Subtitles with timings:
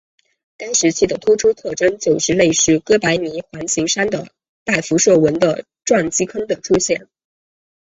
[0.57, 4.29] 该时期的突出特征就是类似哥白尼环形山的
[4.63, 7.07] 带辐射纹的撞击坑的出现。